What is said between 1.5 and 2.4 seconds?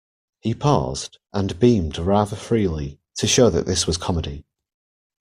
beamed rather